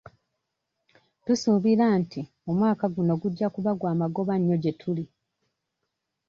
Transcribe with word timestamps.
Tusuubira 1.25 1.85
nti 2.01 2.21
omwaka 2.49 2.85
guno 2.95 3.13
gujja 3.21 3.47
kuba 3.55 3.71
gwa 3.79 3.93
magoba 4.01 4.33
nnyo 4.37 4.55
gye 4.63 4.73
tuli. 4.79 5.05